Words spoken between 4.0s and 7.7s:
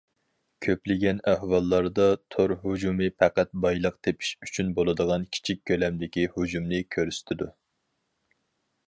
تېپىش ئۈچۈن بولىدىغان كىچىك كۆلەمدىكى ھۇجۇمنى كۆرسىتىدۇ.